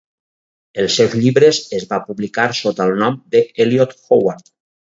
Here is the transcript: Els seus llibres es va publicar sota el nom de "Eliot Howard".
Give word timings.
Els 0.83 0.95
seus 0.99 1.13
llibres 1.19 1.59
es 1.79 1.85
va 1.93 2.01
publicar 2.07 2.47
sota 2.63 2.89
el 2.89 2.97
nom 3.05 3.23
de 3.37 3.45
"Eliot 3.67 3.95
Howard". 4.03 4.47